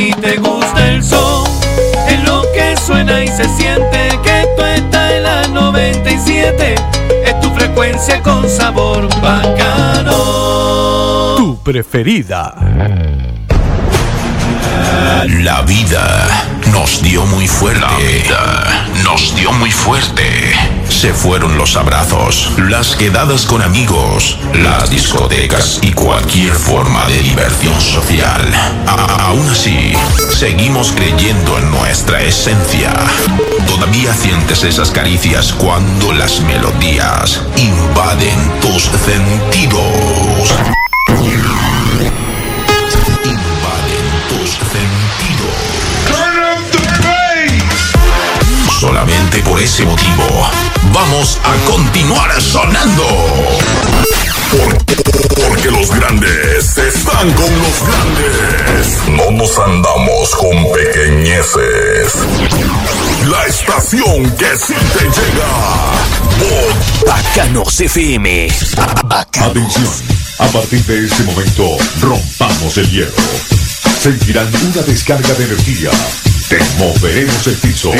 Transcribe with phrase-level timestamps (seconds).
[0.00, 1.44] si te gusta el son,
[2.08, 6.74] en lo que suena y se siente que tú estás en la 97,
[7.26, 10.14] es tu frecuencia con sabor bacano.
[11.36, 12.54] Tu preferida.
[15.44, 16.26] La vida
[16.72, 17.80] nos dio muy fuerte.
[17.80, 20.24] La vida nos dio muy fuerte.
[20.88, 27.80] Se fueron los abrazos, las quedadas con amigos, las discotecas y cualquier forma de diversión
[27.80, 28.42] social.
[28.86, 29.92] A- aún así,
[30.36, 32.92] seguimos creyendo en nuestra esencia.
[33.66, 40.50] Todavía sientes esas caricias cuando las melodías invaden tus sentidos.
[49.38, 50.50] Por ese motivo,
[50.92, 53.04] vamos a continuar sonando.
[55.46, 58.98] Porque los grandes están con los grandes.
[59.08, 62.14] No nos andamos con pequeñeces.
[63.30, 65.48] La estación que sí te llega.
[67.06, 68.48] Bacanos FM.
[69.08, 69.88] Atención,
[70.40, 73.12] a partir de este momento rompamos el hielo.
[74.00, 75.90] Sentirán una descarga de energía.
[76.50, 77.92] Te moveremos el piso.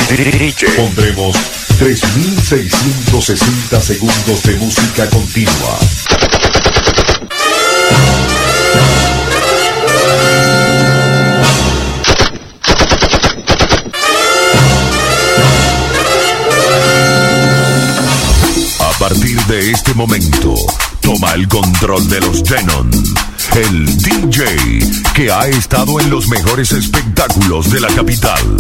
[0.77, 1.37] Pondremos
[1.79, 5.79] 3.660 segundos de música continua.
[18.81, 20.57] A partir de este momento,
[21.01, 22.91] toma el control de los Denon.
[23.55, 24.81] El DJ
[25.15, 28.57] que ha estado en los mejores espectáculos de la capital,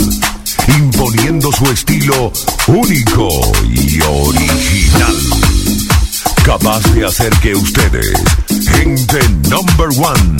[0.78, 2.32] imponiendo su estilo
[2.66, 3.28] único
[3.64, 5.16] y original.
[6.44, 8.12] Capaz de hacer que ustedes,
[8.68, 10.36] gente number one,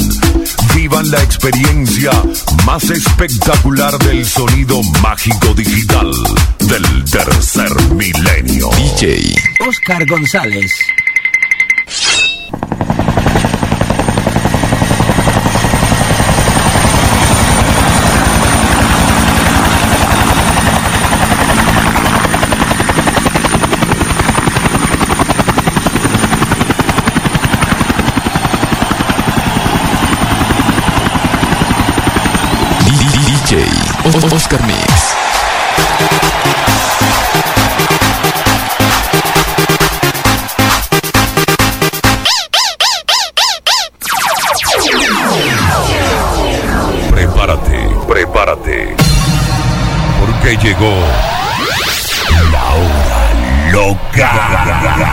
[0.74, 2.10] vivan la experiencia
[2.66, 6.10] más espectacular del sonido mágico digital
[6.60, 8.70] del tercer milenio.
[8.76, 9.34] DJ
[9.66, 10.72] Oscar González.
[33.40, 33.66] DJ
[34.50, 35.14] Oscar Mix.
[47.10, 48.96] Prepárate, prepárate.
[50.18, 50.98] Porque llegó
[52.50, 55.10] la hora loca.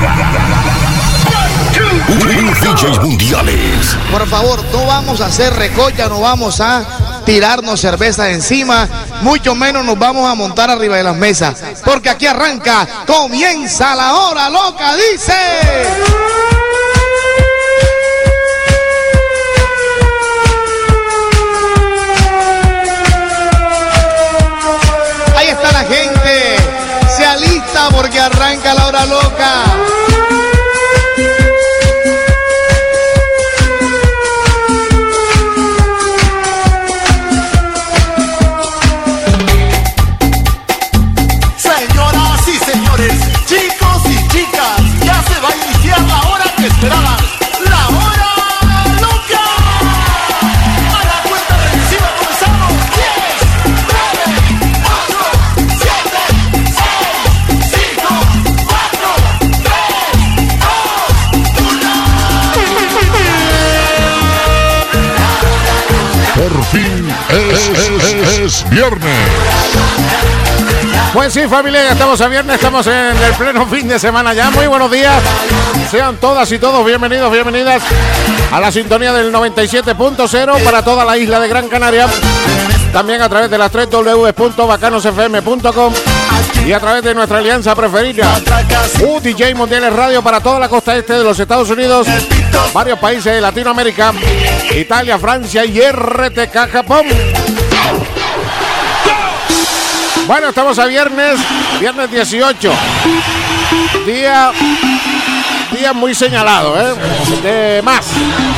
[2.08, 3.98] DJs mundiales.
[4.12, 6.84] Por favor, no vamos a hacer recocha, no vamos a
[7.28, 8.88] tirarnos cerveza encima,
[9.22, 14.16] mucho menos nos vamos a montar arriba de las mesas, porque aquí arranca, comienza la
[14.16, 15.34] hora loca, dice.
[25.36, 26.56] Ahí está la gente,
[27.16, 29.97] se alista porque arranca la hora loca.
[67.58, 69.18] Es, es- es viernes.
[71.14, 74.52] Pues sí, familia, estamos a viernes, estamos en el pleno fin de semana ya.
[74.52, 75.16] Muy buenos días.
[75.90, 77.82] Sean todas y todos bienvenidos, bienvenidas
[78.52, 82.08] a la sintonía del 97.0 para toda la isla de Gran Canaria.
[82.94, 85.94] También a través de las 3 www.bacanosfm.com
[86.66, 88.40] y a través de nuestra alianza preferida.
[89.02, 92.06] UDJ Mundiales Radio para toda la costa este de los Estados Unidos,
[92.74, 94.14] varios países de Latinoamérica,
[94.76, 97.06] Italia, Francia y RTK Japón.
[100.28, 101.40] Bueno, estamos a viernes,
[101.80, 102.72] viernes 18.
[104.06, 104.52] Día,
[105.72, 106.94] día muy señalado, ¿eh?
[107.42, 108.06] De más,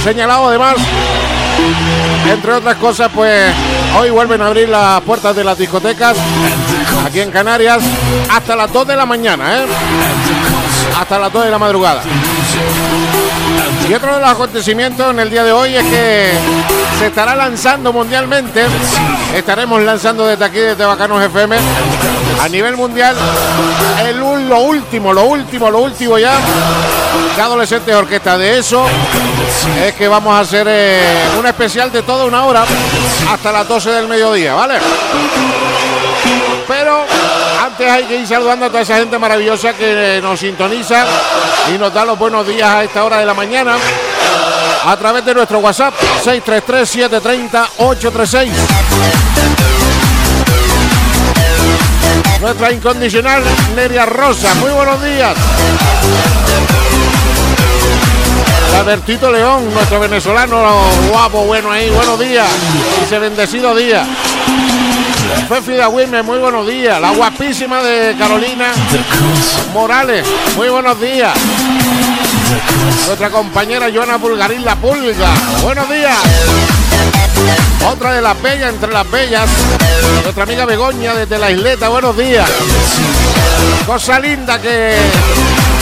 [0.04, 0.76] señalado de más.
[2.28, 3.54] Entre otras cosas, pues
[4.00, 6.18] hoy vuelven a abrir las puertas de las discotecas
[7.06, 7.84] aquí en Canarias
[8.32, 9.66] hasta las 2 de la mañana, ¿eh?
[11.00, 12.02] hasta las 2 de la madrugada.
[13.90, 16.32] Y otro de los acontecimientos en el día de hoy es que
[17.00, 18.66] se estará lanzando mundialmente,
[19.36, 21.58] estaremos lanzando desde aquí, desde Bacanos FM,
[22.42, 23.16] a nivel mundial,
[24.06, 26.34] el, lo último, lo último, lo último ya,
[27.36, 28.38] de adolescentes orquesta.
[28.38, 28.86] De eso
[29.84, 31.02] es que vamos a hacer eh,
[31.40, 32.66] un especial de toda una hora
[33.32, 34.76] hasta las 12 del mediodía, ¿vale?
[36.68, 36.99] Pero
[37.90, 41.06] hay que ir saludando a toda esa gente maravillosa que nos sintoniza
[41.74, 43.76] y nos da los buenos días a esta hora de la mañana
[44.86, 45.94] a través de nuestro WhatsApp
[46.24, 48.50] 633-730-836.
[52.42, 53.44] Nuestra incondicional
[53.76, 55.36] Neria Rosa, muy buenos días.
[58.78, 60.64] Albertito León, nuestro venezolano
[61.10, 62.48] guapo, bueno ahí, buenos días.
[63.04, 64.06] Ese bendecido día.
[65.48, 67.00] Fefi Dawime, muy buenos días.
[67.02, 68.72] La guapísima de Carolina
[69.74, 71.34] Morales, muy buenos días.
[73.06, 75.30] Nuestra compañera Joana Pulgarín La Pulga,
[75.62, 76.18] buenos días.
[77.92, 79.50] Otra de las bellas entre las bellas,
[80.24, 82.50] nuestra amiga Begoña desde la isleta, buenos días.
[83.86, 84.96] Cosa linda que,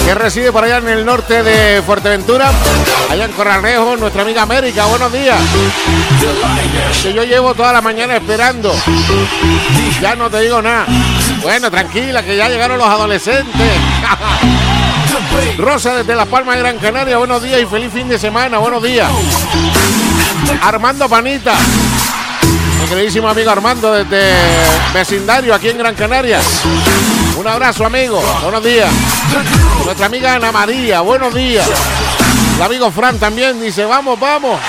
[0.05, 2.49] que reside por allá en el norte de Fuerteventura,
[3.09, 5.37] allá en Corralejo, nuestra amiga América, buenos días.
[7.03, 8.73] Que yo llevo toda la mañana esperando.
[10.01, 10.85] Ya no te digo nada.
[11.41, 13.71] Bueno, tranquila, que ya llegaron los adolescentes.
[15.57, 18.81] Rosa desde La Palma de Gran Canaria, buenos días y feliz fin de semana, buenos
[18.81, 19.09] días.
[20.61, 21.55] Armando Panita,
[22.81, 24.31] mi queridísimo amigo Armando desde
[24.93, 26.39] vecindario aquí en Gran Canaria.
[27.47, 28.91] Un abrazo, amigo, buenos días.
[29.85, 31.65] Nuestra amiga Ana María, buenos días.
[32.57, 34.59] El amigo Fran también dice, vamos, vamos.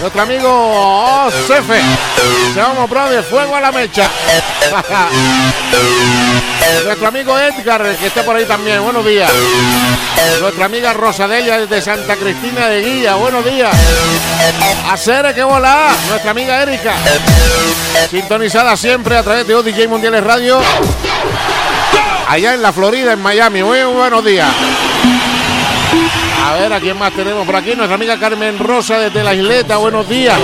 [0.00, 1.80] Nuestro amigo Cefe.
[2.54, 4.08] Se vamos, brother, fuego a la mecha.
[6.84, 9.30] Nuestro amigo Edgar, que está por ahí también, buenos días.
[10.40, 13.70] Nuestra amiga Rosadelia desde Santa Cristina de Guía, buenos días.
[14.90, 16.92] Hacer que volá, nuestra amiga Erika.
[18.10, 20.60] Sintonizada siempre a través de ODJ Mundiales Radio.
[22.28, 23.62] Allá en la Florida, en Miami.
[23.62, 24.48] Muy buenos días.
[26.44, 27.74] A ver, ¿a quién más tenemos por aquí?
[27.74, 29.76] Nuestra amiga Carmen Rosa desde la isleta.
[29.76, 30.36] Buenos días.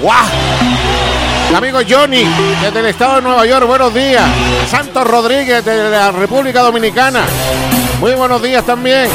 [0.00, 0.26] ¡Guau!
[1.50, 2.26] El amigo Johnny
[2.62, 3.66] desde el estado de Nueva York.
[3.66, 4.24] Buenos días.
[4.70, 7.24] Santos Rodríguez de la República Dominicana.
[8.00, 9.08] Muy buenos días también.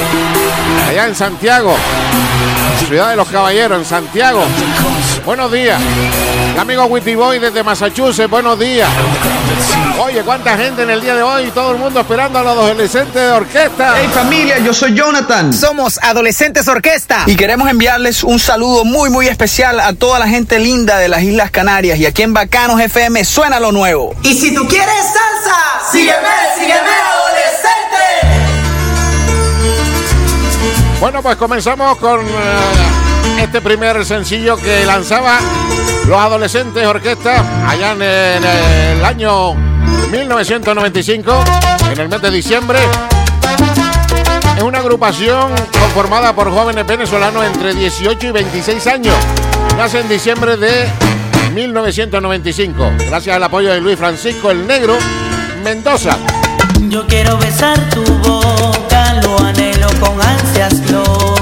[0.89, 1.75] Allá en Santiago.
[2.87, 4.43] Ciudad de los Caballeros, en Santiago.
[5.25, 5.81] Buenos días.
[6.53, 8.29] El amigo Witty Boy desde Massachusetts.
[8.29, 8.89] Buenos días.
[10.05, 11.49] Oye, cuánta gente en el día de hoy.
[11.51, 13.95] Todo el mundo esperando a los adolescentes de orquesta.
[13.97, 15.53] Hey familia, yo soy Jonathan.
[15.53, 17.23] Somos Adolescentes Orquesta.
[17.25, 21.23] Y queremos enviarles un saludo muy muy especial a toda la gente linda de las
[21.23, 21.97] Islas Canarias.
[21.99, 24.13] Y aquí en Bacanos FM suena lo nuevo.
[24.23, 25.57] Y si tú quieres salsa,
[25.89, 26.81] sígueme, sígueme,
[27.13, 28.03] adolescente.
[30.99, 33.02] Bueno, pues comenzamos con eh,
[33.39, 35.39] este primer sencillo que lanzaba
[36.07, 39.53] los adolescentes orquesta allá en, el año
[40.11, 41.43] 1995,
[41.91, 42.79] en el mes de diciembre.
[44.57, 49.15] Es una agrupación conformada por jóvenes venezolanos entre 18 y 26 años.
[49.77, 50.87] Nace en diciembre de
[51.53, 54.97] 1995, gracias al apoyo de Luis Francisco el Negro
[55.63, 56.17] Mendoza.
[56.89, 61.32] Yo quiero besar tu boca, lo anhelo con ansias locas.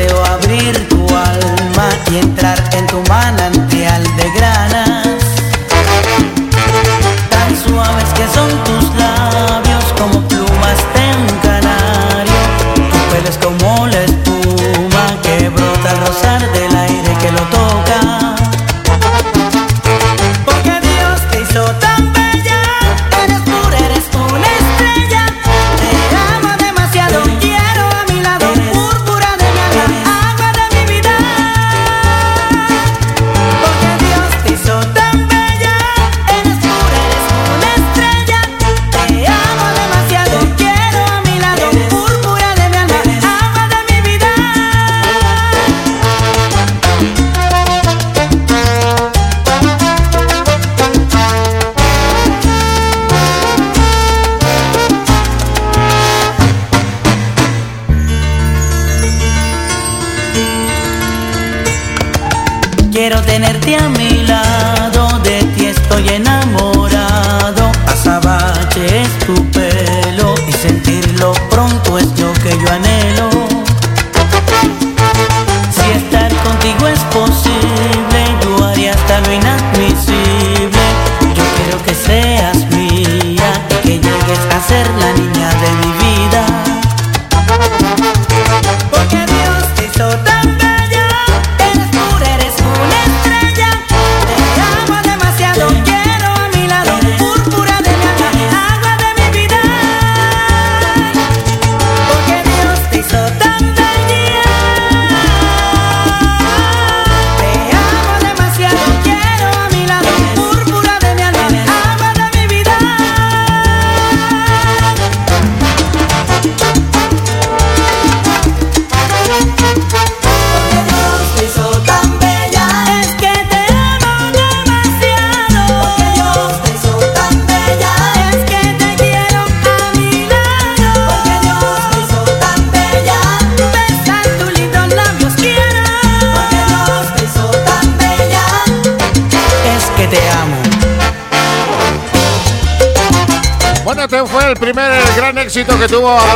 [0.00, 5.18] Deseo abrir tu alma y entrar en tu manantial de granas.
[7.28, 8.89] Tan suaves que son tus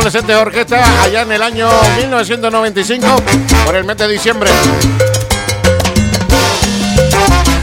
[0.05, 3.07] Adolescentes Orquesta allá en el año 1995
[3.65, 4.51] por el mes de diciembre.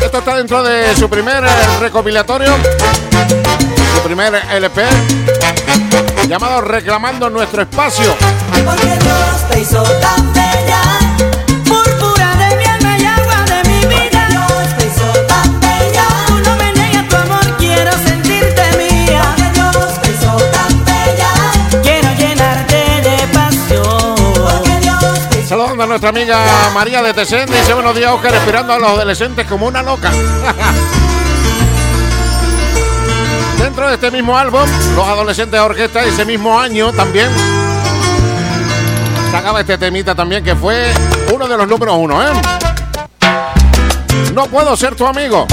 [0.02, 1.44] Esto está dentro de su primer
[1.78, 2.52] recopilatorio,
[3.94, 4.82] su primer LP,
[6.26, 8.12] llamado Reclamando Nuestro Espacio.
[26.02, 26.44] Nuestra amiga
[26.74, 30.10] María de Tesén, dice buenos días Oscar, esperando a los adolescentes como una loca.
[33.56, 37.30] Dentro de este mismo álbum, los adolescentes de orquesta, ese mismo año también,
[39.30, 40.92] sacaba este temita también que fue
[41.32, 42.32] uno de los números uno, ¿eh?
[44.34, 45.46] No puedo ser tu amigo.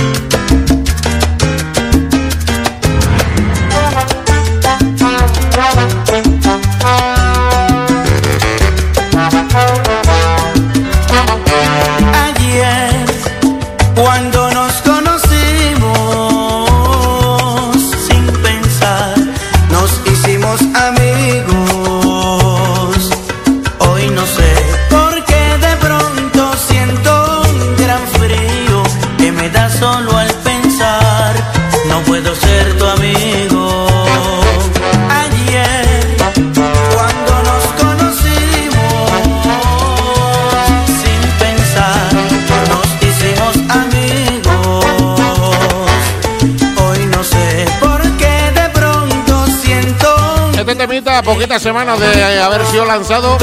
[51.20, 53.38] A poquitas semanas de haber sido lanzado,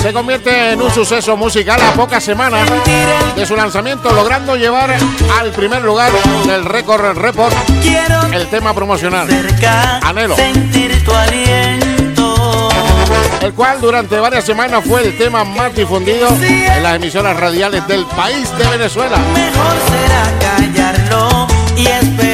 [0.00, 2.68] se convierte en un suceso musical a pocas semanas
[3.34, 4.96] de su lanzamiento, logrando llevar
[5.40, 6.12] al primer lugar
[6.46, 7.56] del récord report
[8.32, 9.26] el tema promocional,
[10.02, 10.36] Anhelo.
[13.42, 18.06] el cual durante varias semanas fue el tema más difundido en las emisoras radiales del
[18.06, 19.18] país de Venezuela.
[19.34, 22.25] Mejor será callarlo y esperar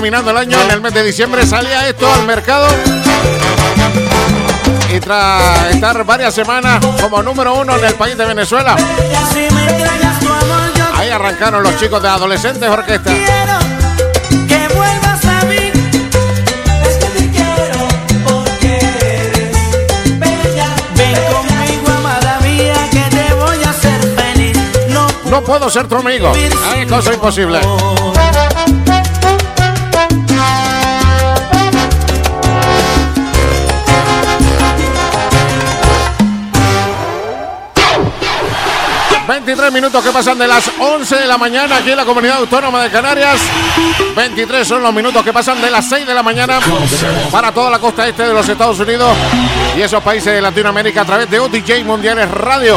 [0.00, 2.66] terminando el año, en el mes de diciembre salía esto al mercado.
[4.90, 8.76] Y tras estar varias semanas como número uno en el país de Venezuela,
[10.96, 13.12] ahí arrancaron los chicos de Adolescentes Orquesta.
[25.26, 26.32] No puedo ser tu amigo.
[26.72, 27.60] Hay cosa imposible.
[39.50, 42.84] 23 minutos que pasan de las 11 de la mañana aquí en la comunidad autónoma
[42.84, 43.40] de Canarias.
[44.14, 46.60] 23 son los minutos que pasan de las 6 de la mañana
[47.32, 49.10] para toda la costa este de los Estados Unidos
[49.76, 52.76] y esos países de Latinoamérica a través de OTJ Mundiales Radio.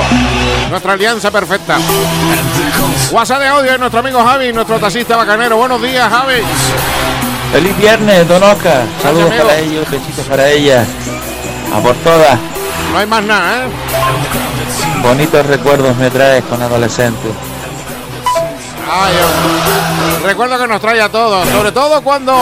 [0.71, 1.77] Nuestra alianza perfecta.
[3.11, 5.57] WhatsApp de audio de nuestro amigo Javi, nuestro taxista bacanero.
[5.57, 6.41] Buenos días, Javi.
[7.51, 8.83] Feliz viernes, Don Oscar.
[8.99, 10.83] Saludos para ellos, besitos para ella.
[11.71, 12.62] A por todas.
[12.93, 13.69] No hay más nada, ¿eh?
[15.01, 17.27] Bonitos recuerdos me traes con adolescente.
[18.87, 19.15] Ay.
[20.23, 22.39] Recuerdo que nos trae a todos, sobre todo cuando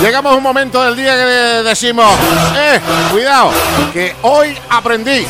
[0.00, 1.24] llegamos a un momento del día que
[1.64, 2.08] decimos,
[2.56, 2.80] eh,
[3.10, 3.50] cuidado,
[3.92, 5.26] que hoy aprendí.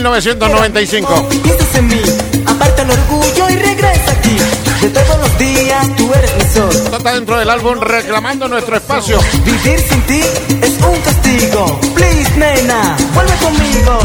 [0.00, 1.28] 1995.
[1.42, 2.00] piensas en mí
[2.46, 4.38] aparta el orgullo y regresa aquí
[4.80, 9.18] de todos los días tú eres mi sol está dentro del álbum reclamando nuestro espacio.
[9.44, 10.20] Vivir sin ti
[10.62, 11.80] es un castigo.
[11.94, 13.98] Please, nena, vuelve conmigo.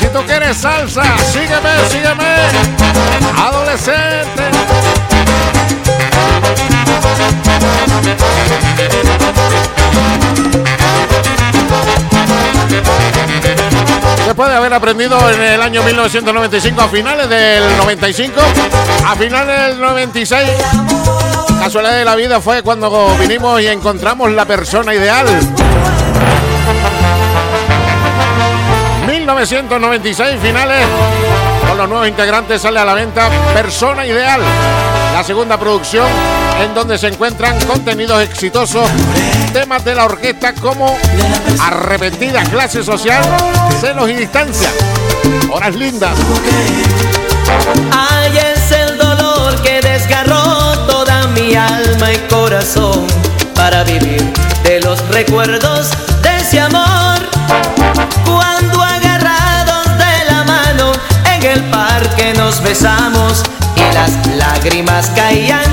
[0.00, 2.34] Si tú quieres salsa, sígueme, sígueme.
[3.38, 4.61] Adolescente.
[14.26, 18.40] Después de haber aprendido en el año 1995, a finales del 95,
[19.06, 20.50] a finales del 96,
[21.60, 25.26] casualidad de la vida fue cuando vinimos y encontramos la persona ideal.
[29.06, 30.86] 1996 finales
[31.68, 34.40] con los nuevos integrantes sale a la venta Persona Ideal,
[35.12, 36.06] la segunda producción
[36.60, 38.88] en donde se encuentran contenidos exitosos,
[39.52, 40.96] temas de la orquesta como
[41.60, 43.22] Arrepentida, clase social,
[43.80, 44.70] celos y distancia,
[45.50, 46.16] horas lindas.
[47.92, 53.06] Ay, es el dolor que desgarró toda mi alma y corazón
[53.54, 54.32] para vivir
[54.64, 55.90] de los recuerdos
[56.22, 57.18] de ese amor.
[58.24, 60.92] Cuando agarrados de la mano
[61.34, 63.42] en el parque nos besamos
[64.36, 65.70] lágrimas caían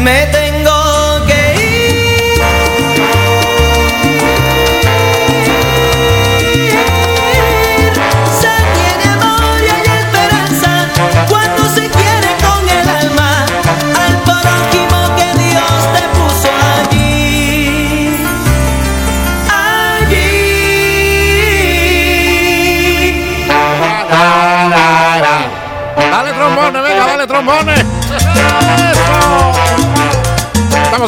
[0.00, 0.39] Me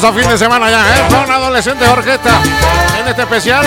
[0.04, 1.02] A fin de semana ya, ¿eh?
[1.08, 2.30] Con Adolescentes Orquesta
[2.98, 3.64] en este especial.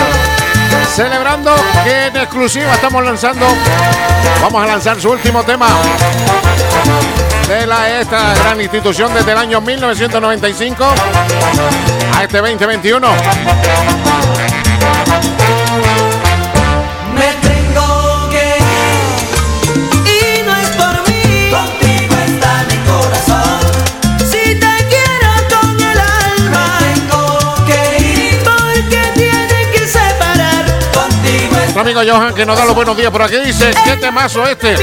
[0.94, 3.46] Celebrando que en exclusiva estamos lanzando,
[4.42, 5.66] vamos a lanzar su último tema
[7.48, 10.84] de la, esta gran institución desde el año 1995
[12.14, 13.08] a este 2021.
[31.76, 34.76] Nuestro amigo Johan que nos da los buenos días por aquí dice, ¿qué temazo este?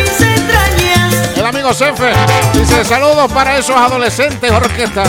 [1.36, 2.12] El amigo Cefe
[2.54, 5.04] dice, saludos para esos adolescentes orquesta.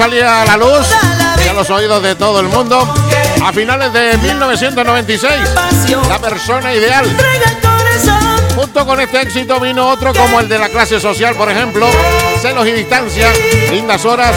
[0.00, 0.86] Salía a la luz
[1.44, 2.88] y a los oídos de todo el mundo
[3.44, 5.32] a finales de 1996.
[6.08, 7.04] La persona ideal.
[8.54, 11.86] Junto con este éxito vino otro como el de la clase social, por ejemplo,
[12.40, 13.30] celos y distancia,
[13.70, 14.34] lindas horas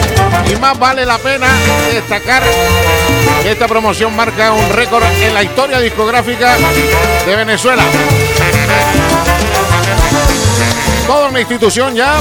[0.51, 1.47] y más vale la pena
[1.93, 2.43] destacar
[3.41, 6.57] que esta promoción marca un récord en la historia discográfica
[7.25, 7.83] de Venezuela.
[11.07, 12.17] Toda una institución ya.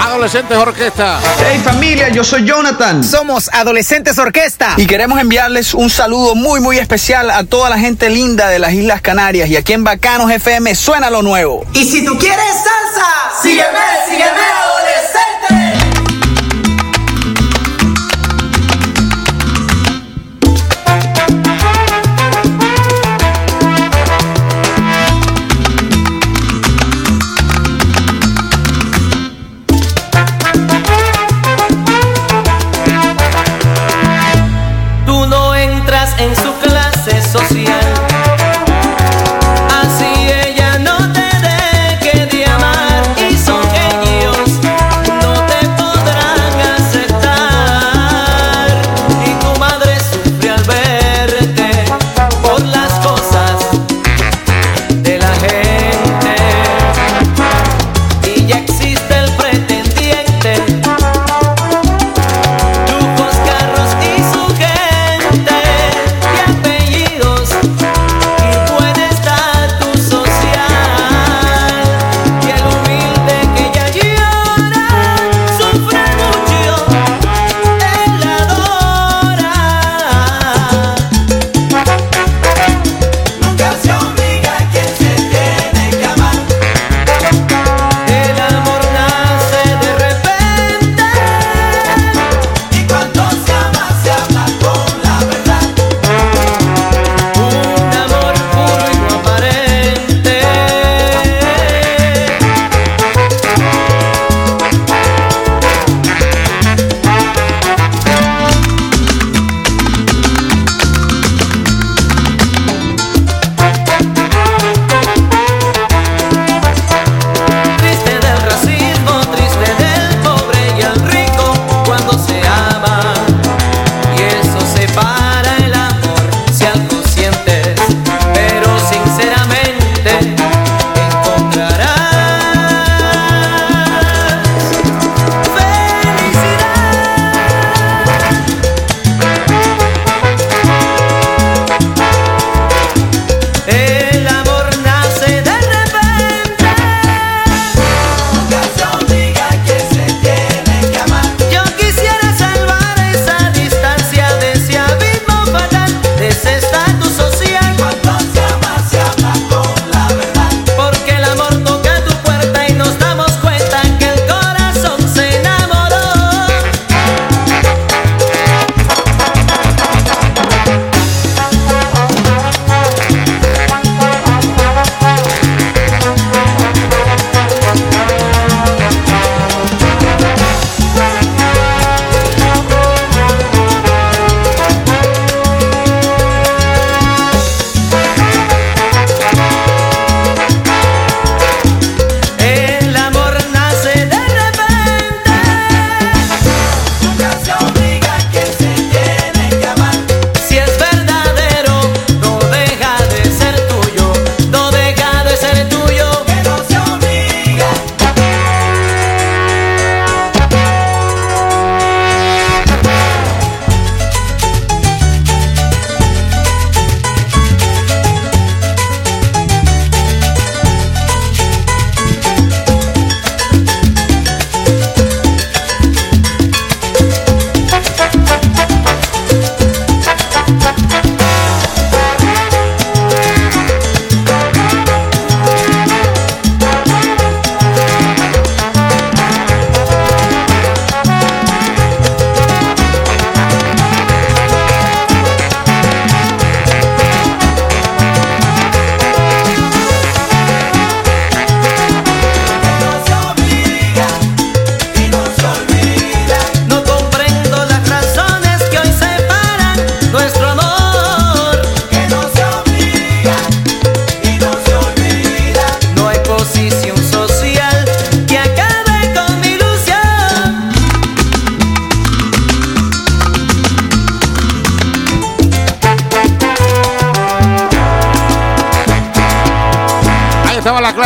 [0.00, 1.20] Adolescentes Orquesta.
[1.44, 3.02] Hey familia, yo soy Jonathan.
[3.02, 4.74] Somos Adolescentes Orquesta.
[4.76, 8.72] Y queremos enviarles un saludo muy muy especial a toda la gente linda de las
[8.72, 9.48] Islas Canarias.
[9.48, 11.64] Y aquí en Bacanos FM suena lo nuevo.
[11.72, 14.77] Y si tú quieres salsa, sígueme, sígueme,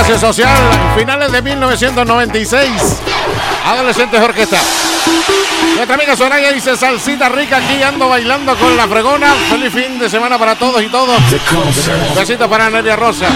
[0.04, 0.58] clase social,
[0.96, 2.70] finales de 1996.
[3.64, 4.58] Adolescentes Orquesta.
[5.76, 9.32] Nuestra amiga Soraya dice salsita rica aquí, ando bailando con la fregona.
[9.48, 11.20] Feliz fin de semana para todos y todos.
[12.16, 13.26] Besito para Nelia Rosa.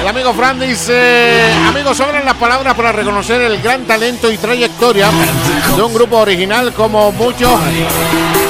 [0.00, 5.08] El amigo Fran dice, amigos, sobran las palabras para reconocer el gran talento y trayectoria
[5.76, 7.52] de un grupo original como muchos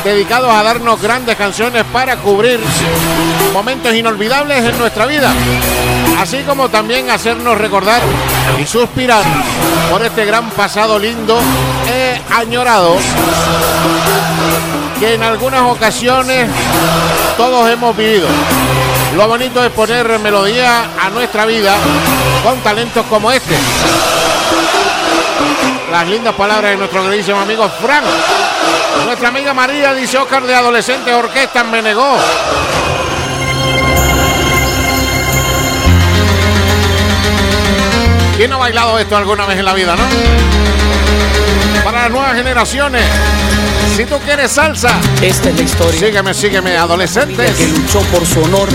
[0.05, 2.61] dedicados a darnos grandes canciones para cubrir
[3.53, 5.33] momentos inolvidables en nuestra vida,
[6.19, 8.01] así como también hacernos recordar
[8.59, 9.23] y suspirar
[9.91, 11.39] por este gran pasado lindo
[11.89, 12.97] e añorado
[14.99, 16.49] que en algunas ocasiones
[17.37, 18.29] todos hemos vivido.
[19.17, 21.75] Lo bonito es poner melodía a nuestra vida
[22.45, 23.57] con talentos como este.
[25.91, 28.05] Las lindas palabras de nuestro queridísimo amigo Frank.
[29.05, 32.17] Nuestra amiga María dice Oscar de Adolescentes Orquesta me negó.
[38.37, 40.05] ¿Quién no ha bailado esto alguna vez en la vida, no?
[41.85, 43.05] Para las nuevas generaciones,
[43.97, 46.01] si tú quieres salsa, esta es la historia.
[46.01, 47.57] Sígueme, sígueme, adolescentes.
[47.57, 48.69] Que luchó por su honor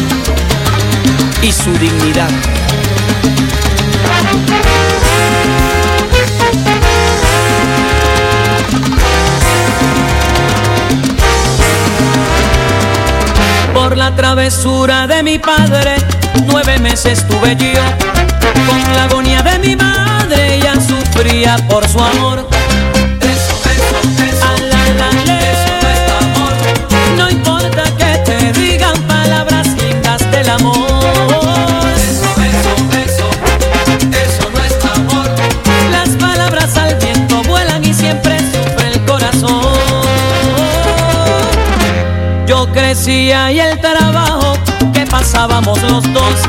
[1.41, 2.29] y su dignidad.
[13.85, 15.97] Por la travesura de mi padre,
[16.47, 17.79] nueve meses tuve yo.
[18.67, 22.54] Con la agonía de mi madre, ella sufría por su amor.
[43.07, 44.57] Y el trabajo
[44.91, 46.39] que pasábamos los dos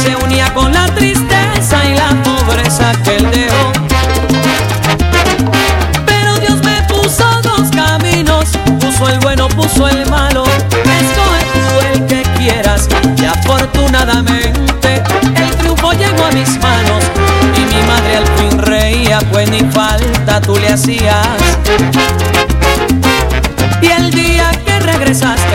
[0.00, 3.72] se unía con la tristeza y la pobreza que él dejó.
[6.06, 8.44] Pero Dios me puso dos caminos,
[8.78, 10.44] puso el bueno, puso el malo.
[10.44, 15.02] Escoge tú el que quieras y afortunadamente
[15.34, 17.02] el triunfo llegó a mis manos
[17.56, 21.26] y mi madre al fin reía, pues ni falta tú le hacías.
[23.82, 25.47] Y el día que regresaste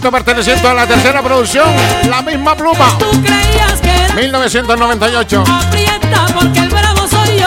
[0.00, 1.66] Esto perteneciente a la tercera producción,
[2.08, 2.96] La misma pluma.
[2.98, 5.44] Tú creías que era 1998.
[5.46, 7.46] aprieta porque el bravo soy yo.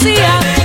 [0.00, 0.59] fantasía.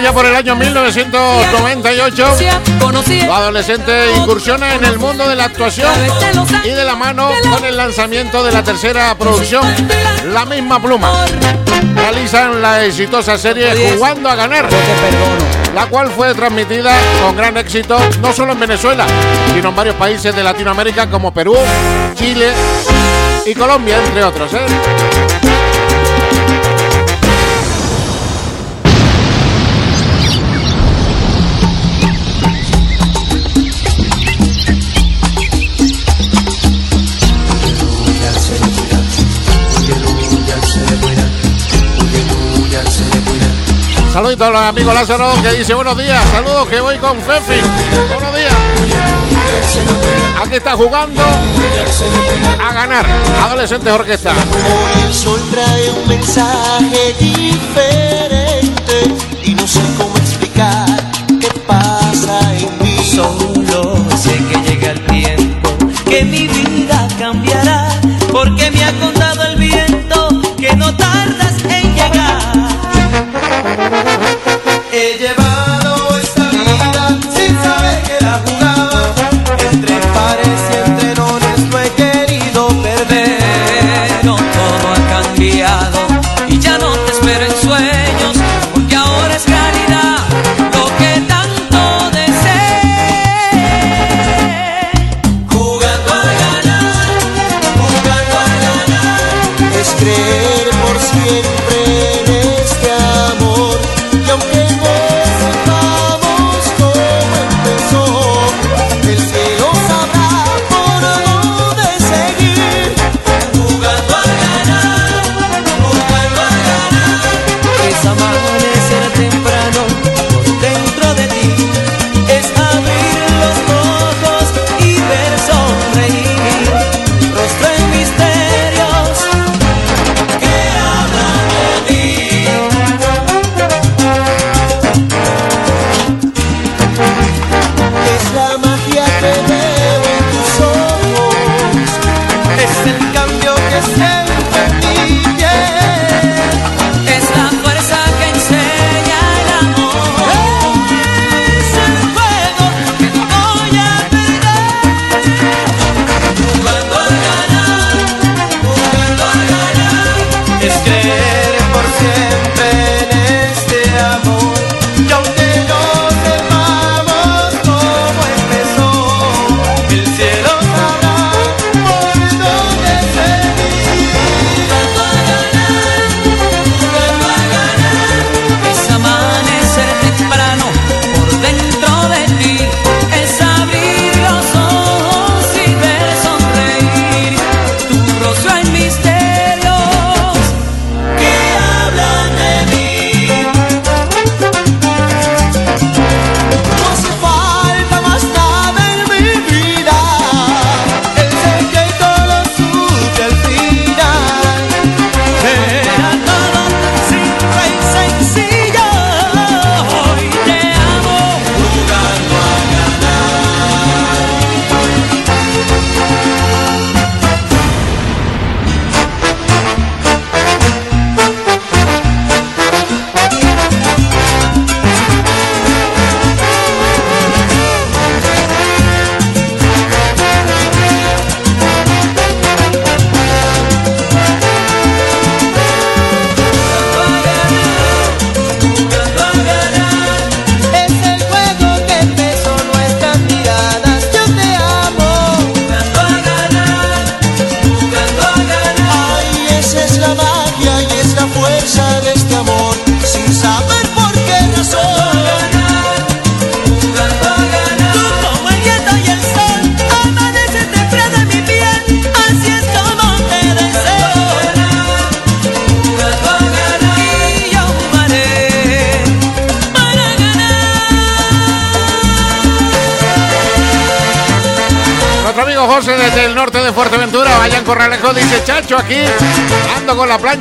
[0.00, 2.36] Ya por el año 1998.
[3.26, 5.92] Los adolescentes incursiones en el mundo de la actuación
[6.64, 9.62] y de la mano con el lanzamiento de la tercera producción,
[10.32, 11.10] La misma pluma.
[11.94, 14.66] Realizan la exitosa serie Jugando a ganar,
[15.74, 19.06] la cual fue transmitida con gran éxito no solo en Venezuela,
[19.54, 21.54] sino en varios países de Latinoamérica como Perú,
[22.14, 22.50] Chile
[23.44, 24.52] y Colombia, entre otros.
[24.54, 24.66] ¿eh?
[44.12, 47.60] Saluditos a los amigos Lázaro que dice buenos días, saludos que voy con Fefi.
[48.12, 48.52] Buenos días.
[50.44, 53.06] Aquí está jugando a ganar.
[53.42, 54.34] Adolescentes Orquesta.
[55.02, 58.01] El sol trae un mensaje diferente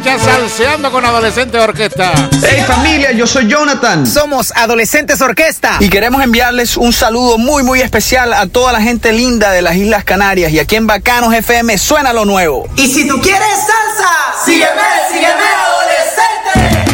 [0.01, 2.11] plancha salseando con adolescente orquesta.
[2.43, 4.05] Hey familia, yo soy Jonathan.
[4.07, 5.77] Somos Adolescentes Orquesta.
[5.79, 9.75] Y queremos enviarles un saludo muy muy especial a toda la gente linda de las
[9.75, 10.51] Islas Canarias.
[10.51, 12.67] Y aquí en Bacanos FM suena lo nuevo.
[12.75, 14.09] Y si tú quieres salsa,
[14.45, 14.81] sígueme,
[15.11, 16.91] sígueme, adolescente.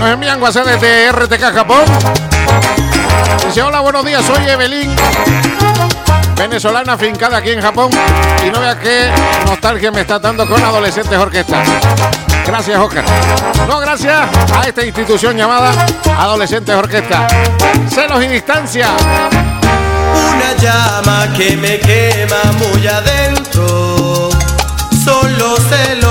[0.00, 1.84] Nos envían WhatsApp desde RTK Japón.
[3.46, 4.94] Dice, hola, buenos días, soy Evelyn,
[6.38, 7.90] venezolana fincada aquí en Japón.
[8.46, 9.10] Y no vea qué
[9.44, 11.68] nostalgia me está dando con adolescentes orquestas.
[12.46, 13.04] Gracias, Oscar.
[13.68, 14.26] No, gracias
[14.56, 15.70] a esta institución llamada
[16.18, 17.26] Adolescentes Orquesta.
[17.90, 18.88] Celos y distancia.
[20.34, 24.30] Una llama que me quema muy adentro.
[25.04, 26.07] Son los celos,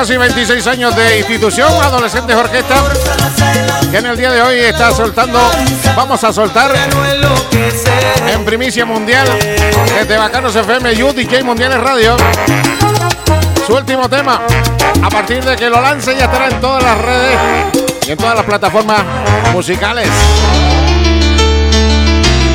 [0.00, 2.74] casi 26 años de institución Adolescentes Orquesta.
[3.90, 5.38] Que en el día de hoy está soltando,
[5.94, 6.72] vamos a soltar
[8.26, 12.16] en primicia mundial desde Bacanos FM, DJ Mundiales Radio.
[13.66, 14.40] Su último tema,
[15.02, 17.38] a partir de que lo lance, ya estará en todas las redes
[18.08, 19.02] y en todas las plataformas
[19.52, 20.08] musicales.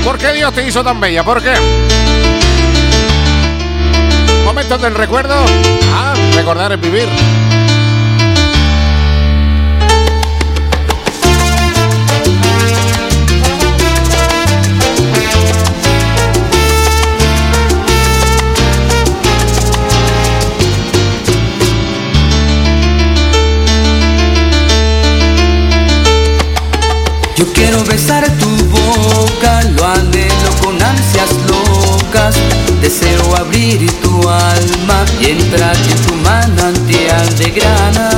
[0.03, 1.23] ¿Por qué Dios te hizo tan bella?
[1.23, 1.53] ¿Por qué?
[4.43, 5.35] Momentos del recuerdo.
[5.93, 7.07] Ah, recordar es vivir.
[27.37, 31.29] Yo quiero besar tu boca, lo anhelo con ansias
[32.81, 38.14] Deseo abrir tu alma y entrar en tu manantial de grana.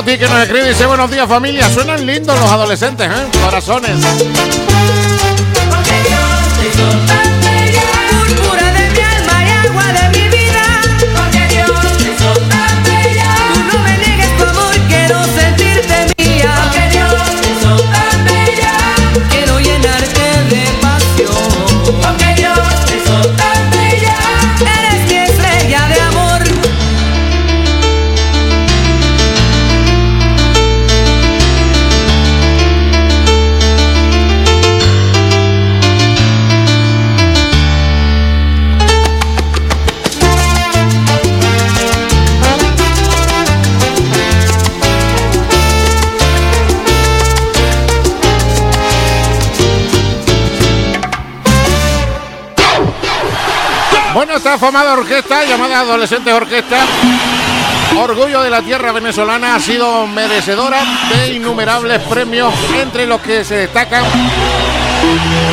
[0.00, 3.38] Nuestra amiga Oti que nos escribe dice buenos días familia, suenan lindos los adolescentes, ¿eh?
[3.44, 4.99] Corazones.
[54.40, 56.78] Esta afamada orquesta, llamada Adolescentes Orquesta,
[57.98, 60.78] orgullo de la tierra venezolana, ha sido merecedora
[61.10, 64.02] de innumerables premios, entre los que se destacan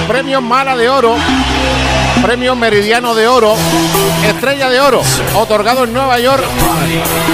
[0.08, 1.18] Premio Mala de Oro,
[2.22, 3.56] Premio Meridiano de Oro,
[4.26, 5.02] Estrella de Oro,
[5.36, 6.44] otorgado en Nueva York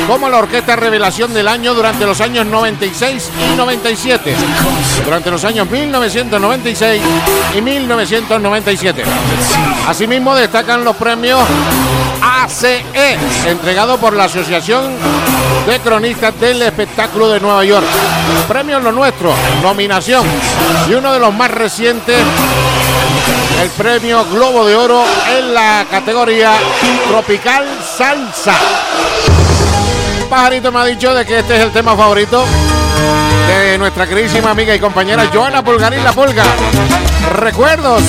[0.07, 4.35] como la Orquesta Revelación del Año durante los años 96 y 97,
[5.03, 7.01] durante los años 1996
[7.55, 9.03] y 1997.
[9.87, 11.39] Asimismo destacan los premios
[12.21, 12.83] ACE,
[13.45, 14.93] entregado por la Asociación
[15.67, 17.85] de Cronistas del Espectáculo de Nueva York.
[18.47, 20.25] Premio Lo Nuestro, nominación
[20.89, 22.17] y uno de los más recientes,
[23.61, 25.03] el premio Globo de Oro
[25.37, 26.53] en la categoría
[27.07, 27.65] Tropical
[27.97, 28.55] Salsa.
[30.29, 32.45] Pajarito me ha dicho de que este es el tema favorito
[33.47, 36.43] de nuestra queridísima amiga y compañera Joana Pulgarín La Pulga.
[37.35, 38.03] Recuerdos.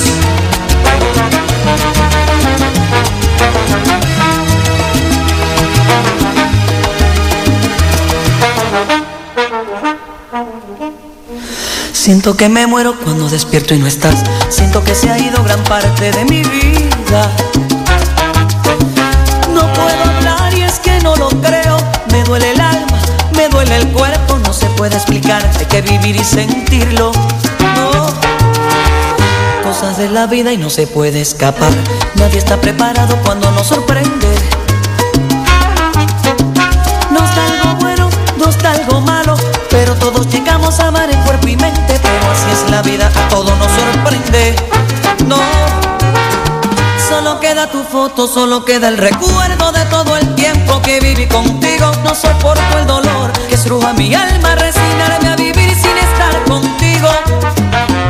[12.04, 14.24] Siento que me muero cuando despierto y no estás.
[14.50, 17.30] Siento que se ha ido gran parte de mi vida.
[19.54, 21.78] No puedo hablar y es que no lo creo.
[22.12, 22.98] Me duele el alma,
[23.34, 24.36] me duele el cuerpo.
[24.44, 27.10] No se puede explicar, hay que vivir y sentirlo.
[27.74, 28.06] No.
[29.62, 31.72] Cosas de la vida y no se puede escapar.
[32.16, 34.28] Nadie está preparado cuando nos sorprende.
[37.10, 39.36] Nos da algo bueno, nos da algo malo,
[39.70, 41.03] pero todos llegamos a amar
[45.26, 45.40] No,
[47.08, 51.90] solo queda tu foto, solo queda el recuerdo de todo el tiempo que viví contigo.
[52.04, 57.08] No soporto el dolor que estruja mi alma, resignarme a vivir sin estar contigo.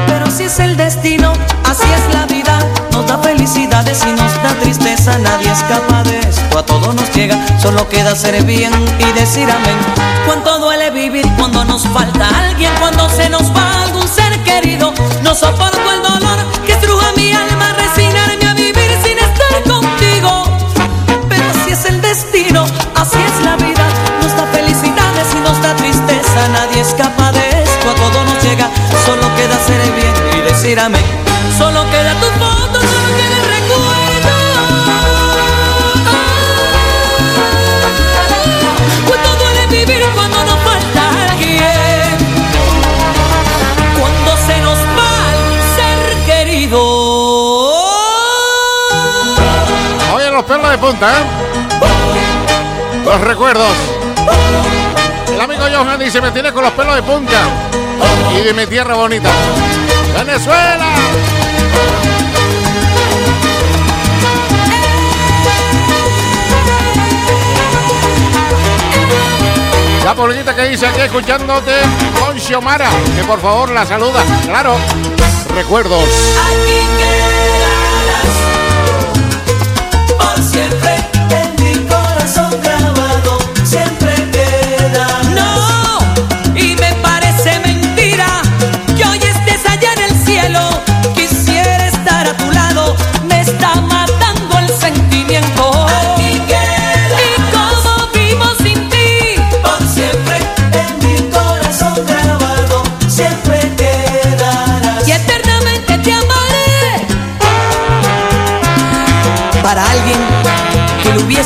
[0.08, 1.32] Pero si es el destino,
[1.64, 2.58] así es la vida.
[2.90, 7.38] Nos da felicidades y nos da tristeza, nadie escapa de esto, a todo nos llega.
[7.60, 9.78] Solo queda hacer bien y decir amén.
[10.26, 14.23] Cuánto duele vivir cuando nos falta alguien, cuando se nos va algún ser
[14.54, 20.44] No soporto el dolor que estruja mi alma, resignarme a vivir sin estar contigo.
[21.28, 23.84] Pero así es el destino, así es la vida.
[24.22, 28.70] Nos da felicidades y nos da tristeza, nadie escapa de esto, a todo nos llega.
[29.04, 31.13] Solo queda hacer el bien y decir amén.
[50.74, 51.24] De punta, ¿eh?
[53.04, 53.70] Los recuerdos.
[55.32, 57.42] El amigo Johan dice, me tiene con los pelos de punta.
[58.36, 59.28] Y de mi tierra bonita.
[60.16, 60.86] Venezuela.
[70.04, 71.72] La polguita que dice aquí escuchándote
[72.18, 74.24] con Xiomara, que por favor la saluda.
[74.44, 74.76] Claro,
[75.54, 76.04] recuerdos.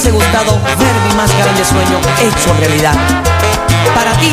[0.08, 2.94] Hubiese gustado ver mi más grande sueño hecho realidad.
[3.94, 4.32] Para ti.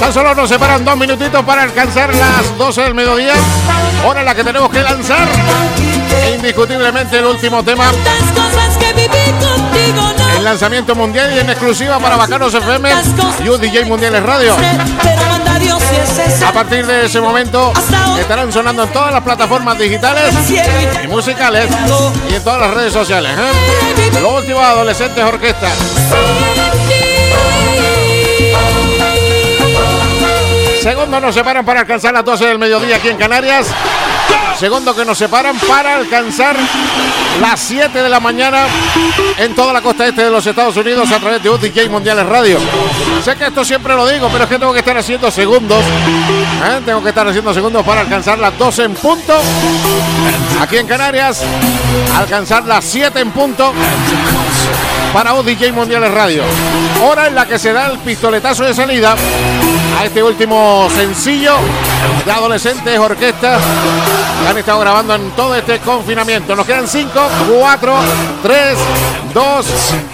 [0.00, 3.34] Tan solo nos separan dos minutitos para alcanzar las 12 del mediodía.
[4.06, 5.28] Hora la que tenemos que lanzar
[6.32, 7.90] indiscutiblemente el último tema.
[10.36, 12.90] El lanzamiento mundial y en exclusiva para Bacanos FM
[13.44, 14.56] y UDJ Mundiales Radio.
[16.46, 17.72] A partir de ese momento
[18.18, 20.34] estarán sonando en todas las plataformas digitales
[21.02, 21.68] y musicales
[22.30, 23.32] y en todas las redes sociales.
[23.36, 24.20] ¿eh?
[24.20, 25.68] Lo último de Adolescentes Orquesta.
[30.82, 33.68] Segundo nos separan para alcanzar las 12 del mediodía aquí en Canarias.
[34.64, 36.56] Segundo que nos separan para alcanzar
[37.38, 38.64] las 7 de la mañana
[39.36, 42.58] en toda la costa este de los Estados Unidos a través de UDJ Mundiales Radio.
[43.22, 45.84] Sé que esto siempre lo digo, pero es que tengo que estar haciendo segundos.
[45.84, 46.80] ¿eh?
[46.82, 49.34] Tengo que estar haciendo segundos para alcanzar las 12 en punto.
[50.58, 51.42] Aquí en Canarias,
[52.16, 53.70] alcanzar las 7 en punto
[55.12, 56.42] para UDJ Mundiales Radio.
[57.02, 59.14] Hora en la que se da el pistoletazo de salida
[60.00, 61.58] a este último sencillo
[62.24, 63.62] de adolescentes orquestas
[64.42, 66.56] que han estado grabando en todo este confinamiento.
[66.56, 67.10] Nos quedan 5,
[67.60, 67.96] 4,
[68.42, 68.78] 3,
[69.34, 69.66] 2,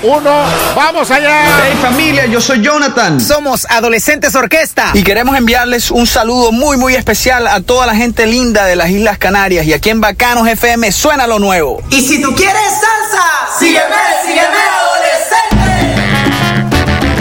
[0.02, 0.30] 1.
[0.74, 1.42] ¡Vamos allá!
[1.64, 3.20] Hey familia, yo soy Jonathan.
[3.20, 4.90] Somos Adolescentes Orquesta.
[4.94, 8.90] Y queremos enviarles un saludo muy muy especial a toda la gente linda de las
[8.90, 9.66] Islas Canarias.
[9.66, 11.82] Y aquí en Bacanos FM suena lo nuevo.
[11.90, 13.24] Y si tú quieres salsa,
[13.58, 15.20] sígueme, sígueme, adolescente.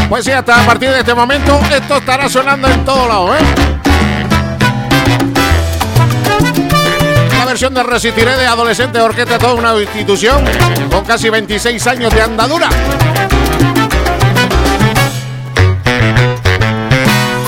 [0.10, 3.69] Pues sí, hasta a partir de este momento esto estará sonando en todos lados, ¿eh?
[7.50, 10.46] Versión de Resistiré de Adolescentes Orquesta, toda una institución
[10.92, 12.70] con casi 26 años de andadura.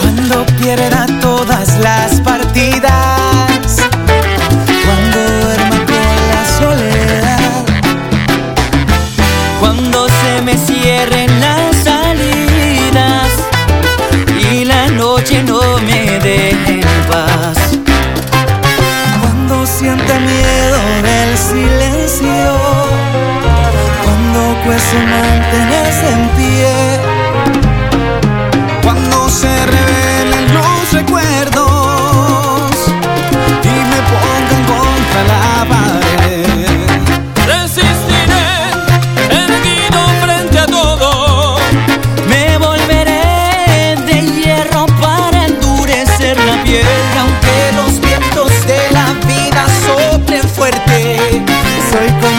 [0.01, 3.20] Cuando pierda todas las partidas,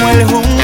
[0.02, 0.61] como el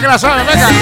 [0.00, 0.77] que la sabe, venga.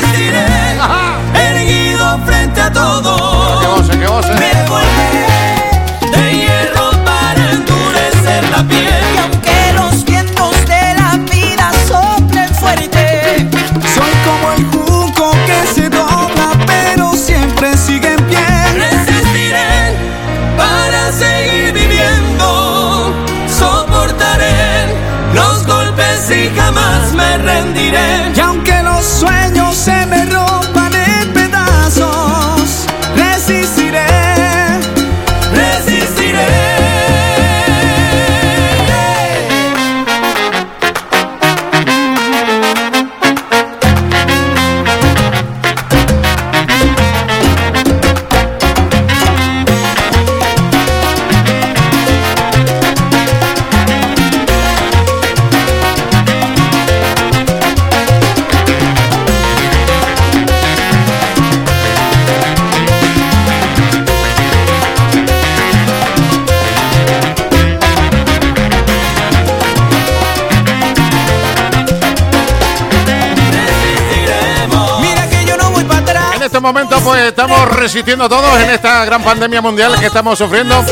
[77.29, 80.85] Estamos resistiendo todos en esta gran pandemia mundial que estamos sufriendo.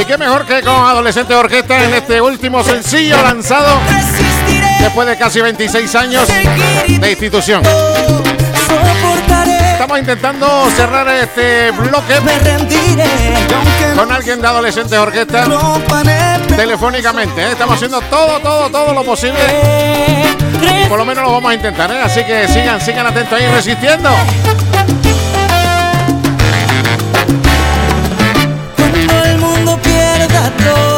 [0.00, 3.80] Y qué mejor que con Adolescentes Orquesta en este último sencillo lanzado
[4.80, 7.62] después de casi 26 años de institución.
[9.72, 12.14] Estamos intentando cerrar este bloque
[13.96, 15.46] con alguien de Adolescentes Orquesta
[16.56, 17.42] telefónicamente.
[17.42, 17.52] ¿eh?
[17.52, 19.38] Estamos haciendo todo, todo, todo lo posible.
[20.88, 22.00] Por lo menos lo vamos a intentar, ¿eh?
[22.02, 24.10] Así que sigan, sigan atentos ahí resistiendo.
[30.56, 30.95] Pierda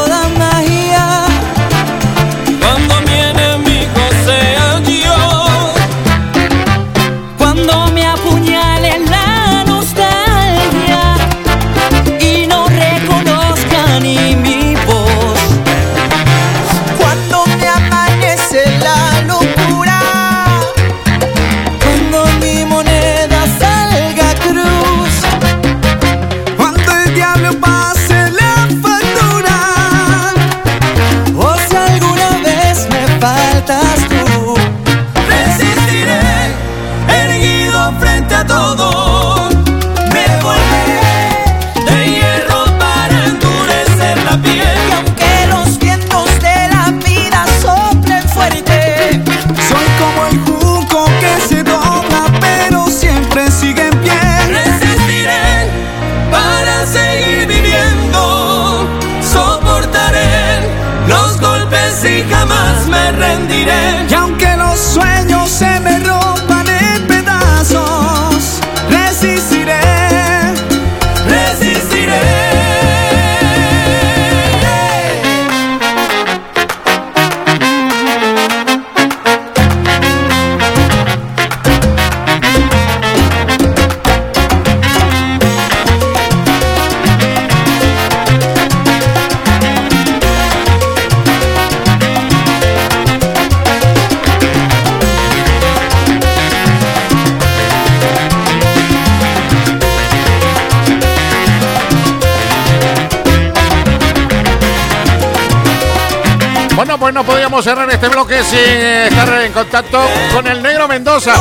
[107.48, 109.98] no podíamos cerrar este bloque sin eh, estar en contacto
[110.34, 111.34] con el negro Mendoza.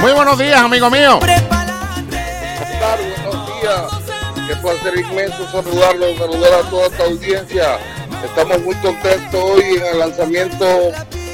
[0.00, 1.20] Muy buenos días, amigo mío.
[1.20, 1.42] Buenos
[4.82, 5.10] días.
[5.10, 7.78] Inmenso saludarlos, saludar a toda esta audiencia.
[8.24, 10.66] Estamos muy contentos hoy en el lanzamiento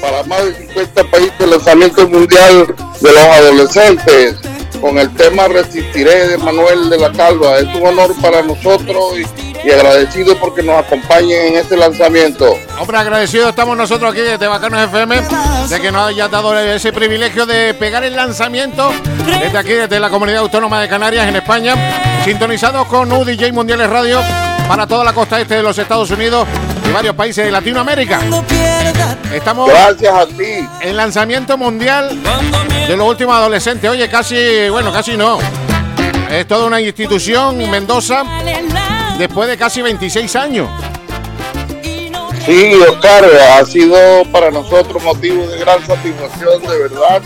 [0.01, 4.35] para más de 50 países, el lanzamiento mundial de los adolescentes
[4.81, 7.57] con el tema Resistiré de Manuel de la Calva.
[7.57, 9.15] Es un honor para nosotros
[9.63, 12.57] y agradecido porque nos acompañen en este lanzamiento.
[12.79, 15.21] Hombre, agradecido estamos nosotros aquí desde Bacanos FM
[15.69, 18.91] de que nos haya dado ese privilegio de pegar el lanzamiento
[19.25, 21.75] desde aquí, desde la Comunidad Autónoma de Canarias en España,
[22.25, 24.19] sintonizados con UDJ Mundiales Radio
[24.67, 26.47] para toda la costa este de los Estados Unidos
[26.87, 28.19] y varios países de Latinoamérica.
[29.33, 30.67] Estamos Gracias a ti.
[30.81, 32.19] en lanzamiento mundial
[32.87, 33.89] de los últimos adolescentes.
[33.89, 35.37] Oye, casi, bueno, casi no.
[36.29, 38.23] Es toda una institución, Mendoza,
[39.21, 40.69] después de casi 26 años.
[42.45, 43.97] Sí, Oscar, ha sido
[44.31, 47.21] para nosotros motivo de gran satisfacción, de verdad,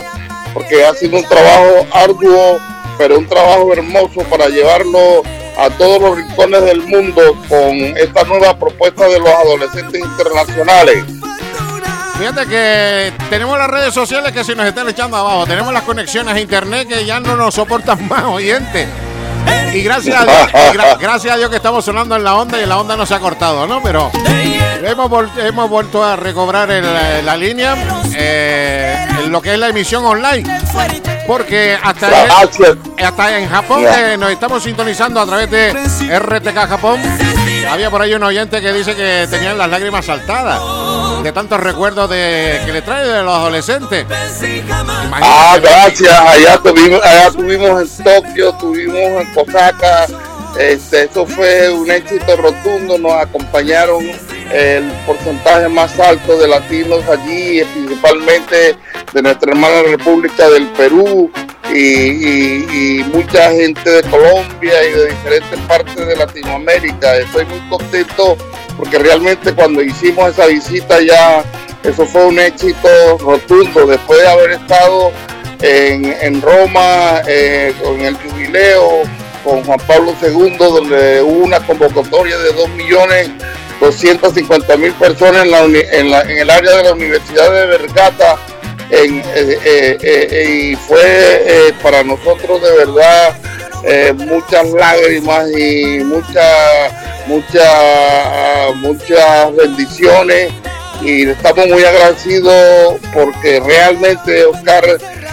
[0.52, 2.58] porque ha sido un trabajo arduo,
[2.98, 5.22] pero un trabajo hermoso para llevarlo
[5.58, 11.02] a todos los rincones del mundo con esta nueva propuesta de los adolescentes internacionales.
[12.18, 15.46] Fíjate que tenemos las redes sociales que se nos están echando abajo.
[15.46, 18.86] Tenemos las conexiones a internet que ya no nos soportan más oyentes.
[19.72, 22.66] Y gracias a, Dios, gra- gracias a Dios que estamos sonando en la onda y
[22.66, 23.82] la onda no se ha cortado, ¿no?
[23.82, 24.10] Pero
[24.82, 27.74] hemos, vol- hemos vuelto a recobrar el- la línea,
[28.14, 30.48] eh, en lo que es la emisión online.
[31.26, 32.08] Porque hasta,
[33.04, 35.72] hasta en Japón que nos estamos sintonizando a través de
[36.18, 37.00] RTK Japón.
[37.68, 40.60] Había por ahí un oyente que dice que tenían las lágrimas saltadas
[41.22, 44.06] de tantos recuerdos de, que le trae de los adolescentes.
[45.12, 46.20] Ah, gracias.
[46.20, 50.06] Allá tuvimos, allá tuvimos en Tokio, tuvimos en Osaka.
[50.58, 52.98] Este, eso fue un éxito rotundo.
[52.98, 54.04] Nos acompañaron
[54.52, 58.76] el porcentaje más alto de latinos allí, principalmente
[59.12, 61.30] de nuestra hermana República del Perú
[61.72, 62.66] y, y-
[63.00, 67.16] y mucha gente de Colombia y de diferentes partes de Latinoamérica.
[67.16, 68.36] Estoy muy contento
[68.76, 71.42] porque realmente cuando hicimos esa visita ya
[71.82, 72.88] eso fue un éxito
[73.18, 75.12] rotundo después de haber estado
[75.62, 79.02] en, en Roma eh, con el jubileo
[79.44, 83.30] con Juan Pablo II donde hubo una convocatoria de 2 millones
[83.80, 88.36] 250 mil personas en, la en, la- en el área de la Universidad de Vergata
[88.90, 93.36] eh, eh, eh, y fue para nosotros de verdad
[94.14, 96.92] muchas lágrimas y muchas
[97.26, 100.52] muchas muchas bendiciones
[101.02, 104.84] y estamos muy agradecidos porque realmente Oscar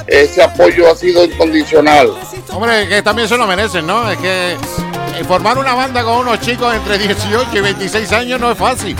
[0.07, 2.13] ese apoyo ha sido incondicional.
[2.51, 4.11] Hombre, que también se lo merecen, ¿no?
[4.11, 4.57] Es que
[5.27, 8.95] formar una banda con unos chicos entre 18 y 26 años no es fácil.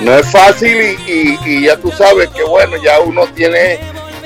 [0.00, 0.76] No es fácil
[1.06, 3.74] y, y- y ya tú sabes que bueno, ya uno tiene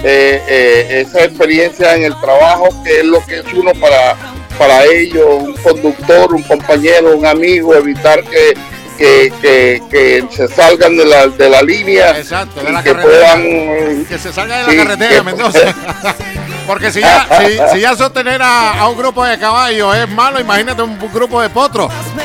[0.02, 4.16] eh, eh, esa experiencia en el trabajo que es lo que es uno para,
[4.58, 8.54] para ellos, un conductor, un compañero, un amigo, evitar que,
[8.98, 12.92] que, que- que se salgan de la, de la línea Exacto, de y la que
[12.92, 13.32] carretera.
[13.34, 15.58] puedan Que se salga de la sí, carretera, Mendoza.
[16.70, 20.38] Porque si ya, si, si ya sostener a, a un grupo de caballos es malo,
[20.38, 21.92] imagínate un grupo de potros.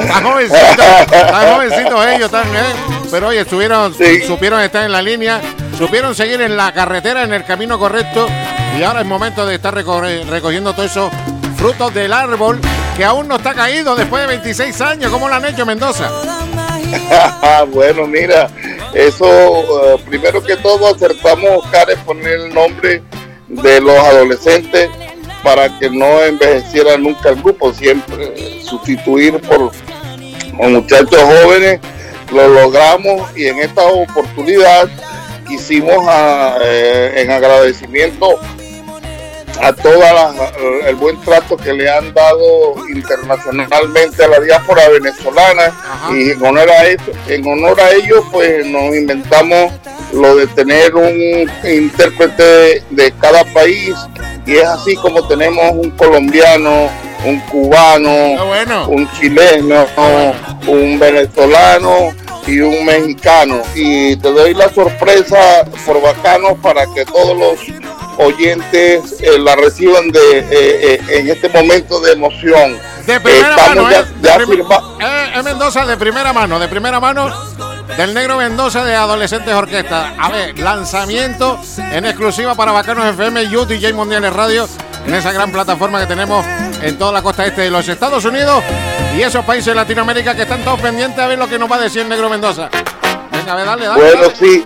[0.00, 2.72] Están jovencitos, están jovencitos ellos, están, ¿eh?
[3.10, 3.92] Pero oye, estuvieron,
[4.28, 5.40] supieron estar en la línea,
[5.76, 8.28] supieron seguir en la carretera, en el camino correcto,
[8.78, 11.10] y ahora es momento de estar recogiendo todos esos
[11.56, 12.60] frutos del árbol
[12.96, 15.10] que aún no está caído después de 26 años.
[15.10, 16.08] ¿Cómo lo han hecho, Mendoza?
[17.72, 18.48] bueno, mira,
[18.94, 19.26] eso
[19.94, 23.02] eh, primero que todo acertamos, Oscar, en poner el nombre
[23.48, 24.88] de los adolescentes
[25.42, 29.70] para que no envejeciera nunca el grupo, siempre sustituir por
[30.52, 31.80] muchachos jóvenes,
[32.32, 34.88] lo logramos y en esta oportunidad
[35.46, 38.38] quisimos a- eh, en agradecimiento
[39.60, 40.52] a toda la-
[40.88, 45.72] el buen trato que le han dado internacionalmente a la diáspora venezolana.
[46.12, 49.72] Y en honor a eso, en honor a ello pues nos inventamos
[50.12, 53.94] lo de tener un intérprete de cada país.
[54.46, 56.88] Y es así como tenemos un colombiano,
[57.24, 58.36] un cubano,
[58.88, 59.86] un chileno,
[60.66, 62.12] un venezolano
[62.46, 63.60] y un mexicano.
[63.74, 67.58] Y te doy la sorpresa por bacano para que todos los
[68.18, 72.78] oyentes eh, la reciban de eh, eh, en este momento de emoción.
[73.06, 74.66] De primera mano, ya- ya De prim-
[75.36, 77.30] es Mendoza de primera mano, de primera mano
[77.96, 80.14] del negro Mendoza de Adolescentes Orquesta.
[80.18, 81.58] A ver, lanzamiento
[81.92, 84.68] en exclusiva para Bacanos FM, You DJ Mundiales Radio,
[85.06, 86.44] en esa gran plataforma que tenemos
[86.82, 88.62] en toda la costa este de los Estados Unidos
[89.16, 91.76] y esos países de Latinoamérica que están todos pendientes a ver lo que nos va
[91.76, 92.68] a decir el negro Mendoza.
[93.32, 94.00] Venga, a ver, dale, dale.
[94.02, 94.36] Bueno, dale.
[94.36, 94.64] sí,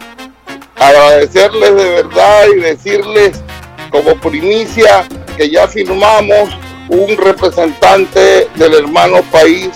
[0.89, 3.43] agradecerles de verdad y decirles
[3.91, 5.05] como primicia
[5.37, 6.51] que ya firmamos
[6.89, 9.71] un representante del hermano país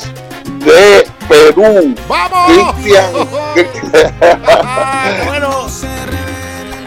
[0.64, 1.94] de Perú.
[2.46, 3.12] Cristian,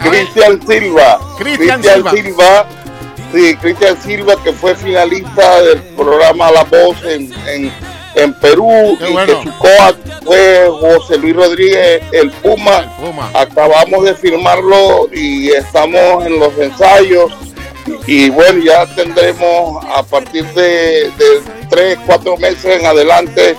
[0.02, 1.18] Cristian Silva.
[1.38, 2.10] Cristian Cristian Silva.
[2.10, 2.66] Silva.
[3.32, 7.72] Sí, Cristian Silva que fue finalista del programa La Voz en, en,
[8.14, 9.26] en Perú Qué y bueno.
[9.26, 12.92] que su coach fue José Luis Rodríguez, el Puma.
[13.34, 17.32] Acabamos de firmarlo y estamos en los ensayos.
[18.06, 23.56] Y bueno, ya tendremos a partir de, de tres, cuatro meses en adelante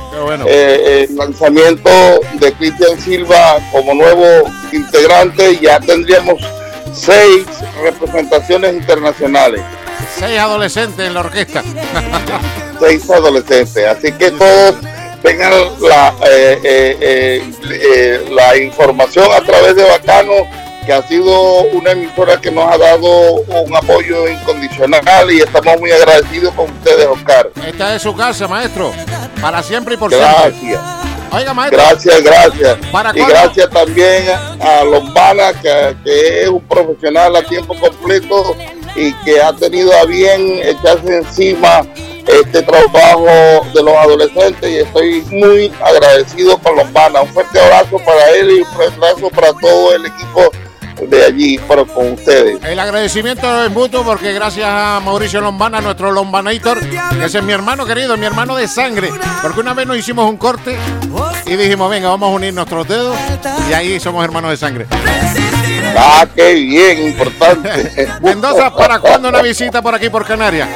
[0.47, 1.89] eh, el lanzamiento
[2.34, 5.58] de Cristian Silva como nuevo integrante.
[5.62, 6.41] Ya tendríamos
[6.93, 7.45] seis
[7.84, 9.62] representaciones internacionales,
[10.18, 11.64] Seis adolescentes en la orquesta.
[12.80, 13.86] seis adolescentes.
[13.86, 14.76] Así que todos
[15.22, 15.51] tengan
[15.82, 20.34] la, eh, eh, eh, eh, la información a través de Bacano,
[20.86, 25.91] que ha sido una emisora que nos ha dado un apoyo incondicional y estamos muy
[25.91, 27.49] agradecidos con ustedes, Oscar.
[27.66, 28.91] Esta es su casa, maestro.
[29.39, 30.30] Para siempre y por siempre.
[30.30, 31.01] Gracias.
[31.32, 31.79] Oiga, maestro.
[31.79, 32.77] Gracias, gracias.
[32.91, 34.23] ¿Para y gracias también
[34.59, 38.55] a Lombana, que, que es un profesional a tiempo completo
[38.95, 41.86] y que ha tenido a bien echarse encima
[42.27, 47.21] este trabajo de los adolescentes y estoy muy agradecido con Lombana.
[47.21, 50.51] Un fuerte abrazo para él y un fuerte abrazo para todo el equipo
[51.02, 52.64] de allí, pero con ustedes.
[52.64, 56.80] El agradecimiento es mutuo porque gracias a Mauricio Lombana, nuestro Lombanator,
[57.24, 59.10] ese es mi hermano querido, mi hermano de sangre,
[59.42, 60.78] porque una vez nos hicimos un corte
[61.46, 63.16] y dijimos, venga, vamos a unir nuestros dedos
[63.70, 64.88] y ahí somos hermanos de sangre.
[65.98, 68.08] Ah, qué bien, importante.
[68.22, 70.70] Mendoza, ¿para cuándo una visita por aquí por Canarias?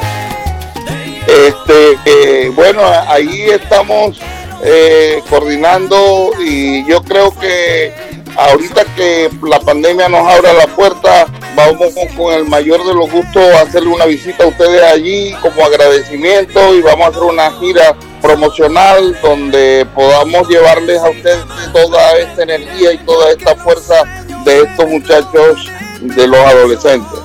[1.27, 4.19] Este, eh, bueno, ahí estamos
[4.63, 7.93] eh, coordinando y yo creo que
[8.37, 11.25] ahorita que la pandemia nos abra la puerta,
[11.55, 15.65] vamos con el mayor de los gustos a hacerle una visita a ustedes allí como
[15.65, 22.43] agradecimiento y vamos a hacer una gira promocional donde podamos llevarles a ustedes toda esta
[22.43, 24.03] energía y toda esta fuerza
[24.43, 25.69] de estos muchachos
[26.01, 27.19] de los adolescentes.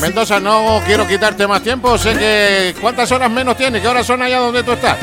[0.00, 4.22] Mendoza, no quiero quitarte más tiempo, sé que cuántas horas menos tiene, qué horas son
[4.22, 4.96] allá donde tú estás.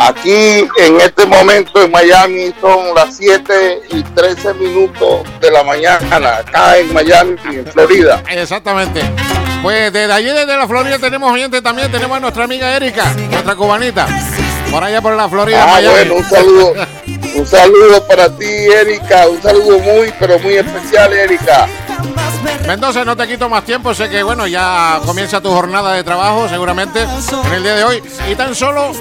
[0.00, 6.36] Aquí en este momento en Miami son las 7 y 13 minutos de la mañana,
[6.38, 8.22] acá en Miami, en Florida.
[8.30, 9.02] Exactamente.
[9.62, 11.92] Pues desde allí, desde la Florida, tenemos oyentes también.
[11.92, 14.06] Tenemos a nuestra amiga Erika, nuestra cubanita.
[14.70, 15.94] Por allá por la Florida, Ah, Miami.
[15.94, 16.74] bueno, un saludo,
[17.34, 21.68] un saludo para ti, Erika, un saludo muy, pero muy especial, Erika.
[22.66, 23.92] Mendoza, no te quito más tiempo.
[23.94, 28.02] Sé que, bueno, ya comienza tu jornada de trabajo, seguramente, en el día de hoy.
[28.30, 28.92] Y tan solo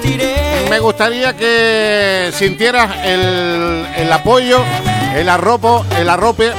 [0.69, 4.63] me gustaría que sintieras el, el apoyo,
[5.15, 6.51] el arropo, el arrope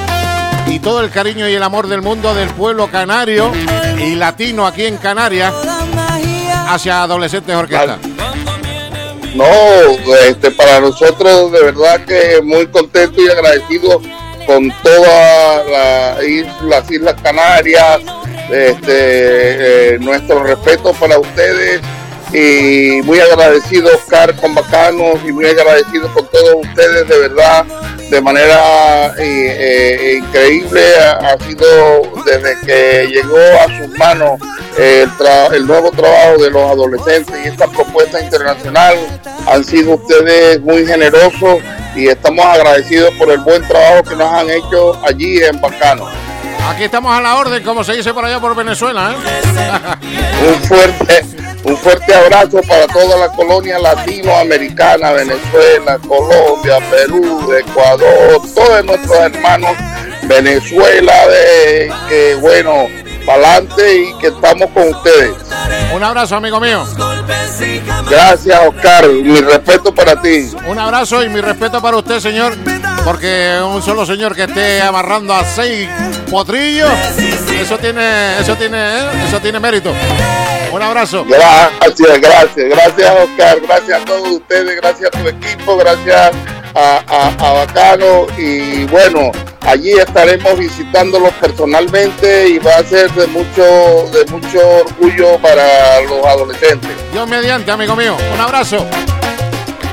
[0.66, 3.50] y todo el cariño y el amor del mundo del pueblo canario
[3.98, 5.52] y latino aquí en Canarias
[6.68, 7.98] hacia Adolescentes Orquesta.
[9.34, 9.44] No,
[10.26, 14.00] este, para nosotros de verdad que muy contento y agradecido
[14.50, 16.18] con todas
[16.64, 18.00] las Islas Canarias,
[18.50, 21.80] este, eh, nuestro respeto para ustedes
[22.32, 27.64] y muy agradecido Oscar con Bacanos y muy agradecido con todos ustedes de verdad
[28.08, 34.40] de manera eh, eh, increíble ha, sido desde que llegó a sus manos
[34.78, 38.96] eh, el, tra- el nuevo trabajo de los adolescentes y esta propuesta internacional
[39.46, 41.58] han sido ustedes muy generosos
[41.96, 46.08] y estamos agradecidos por el buen trabajo que nos han hecho allí en Bacano.
[46.68, 49.12] Aquí estamos a la orden, como se dice por allá por Venezuela.
[49.12, 49.16] ¿eh?
[50.48, 51.24] Un fuerte,
[51.64, 59.76] un fuerte abrazo para toda la colonia latinoamericana, Venezuela, Colombia, Perú, Ecuador, todos nuestros hermanos,
[60.22, 62.86] Venezuela, de, que bueno,
[63.26, 65.32] para adelante y que estamos con ustedes.
[65.94, 66.86] Un abrazo, amigo mío.
[68.08, 69.08] Gracias, Oscar.
[69.08, 70.50] Mi respeto para ti.
[70.66, 72.56] Un abrazo y mi respeto para usted, señor,
[73.04, 75.88] porque un solo señor que esté amarrando a seis
[76.30, 76.90] potrillos,
[77.60, 79.92] eso tiene, eso tiene, eso tiene mérito.
[80.72, 81.24] Un abrazo.
[81.24, 86.30] Gracias, gracias, gracias Oscar, gracias a todos ustedes, gracias a tu equipo, gracias
[86.74, 89.32] a, a- a Bacano y bueno,
[89.66, 93.62] allí estaremos visitándolos personalmente y va a ser de mucho,
[94.12, 96.90] de mucho orgullo para los adolescentes.
[97.12, 98.16] Dios mediante, amigo mío.
[98.32, 98.86] Un abrazo.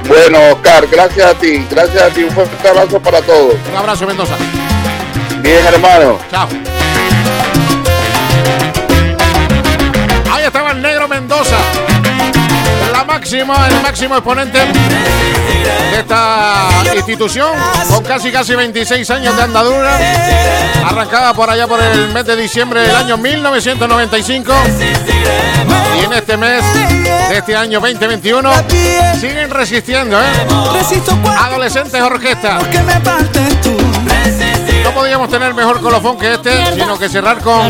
[0.07, 3.55] Bueno, Oscar, gracias a ti, gracias a ti, un fuerte abrazo para todos.
[3.69, 4.35] Un abrazo, Mendoza.
[5.41, 6.17] Bien, hermano.
[6.31, 6.47] Chao.
[10.31, 11.57] Ahí estaba el negro Mendoza.
[13.07, 17.51] La máxima, el máximo exponente de esta institución,
[17.89, 19.97] con casi casi 26 años de andadura,
[20.85, 24.53] arrancada por allá por el mes de diciembre del año 1995.
[25.99, 26.61] Y en este mes
[27.29, 28.51] de este año 2021
[29.21, 30.25] siguen resistiendo, ¿eh?
[31.39, 32.59] Adolescentes Orquesta.
[34.83, 37.67] No podíamos tener mejor colofón que este, sino que cerrar con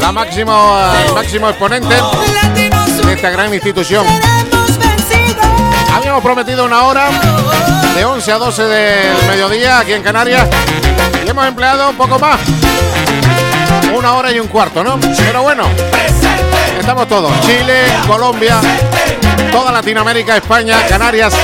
[0.00, 1.94] la máximo, el máximo exponente
[3.04, 4.06] de esta gran institución.
[5.94, 7.08] Habíamos prometido una hora
[7.94, 10.48] de 11 a 12 del mediodía aquí en Canarias
[11.24, 12.40] y hemos empleado un poco más.
[13.94, 14.98] Una hora y un cuarto, ¿no?
[15.00, 15.64] Pero bueno,
[16.78, 17.32] estamos todos.
[17.42, 18.60] Chile, Colombia,
[19.50, 21.34] toda Latinoamérica, España, Canarias.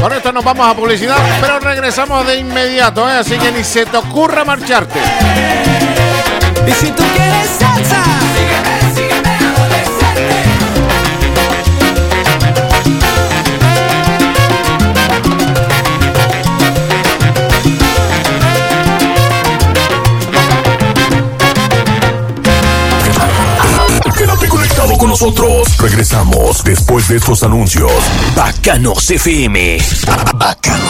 [0.00, 3.14] Con esto nos vamos a publicidad, pero regresamos de inmediato, ¿eh?
[3.14, 5.00] así que ni se te ocurra marcharte.
[6.66, 7.97] Y si tú quieres salsa,
[25.08, 25.78] con nosotros.
[25.78, 27.90] Regresamos después de estos anuncios.
[28.36, 29.78] Bacanos FM.
[30.34, 30.88] Bacanos.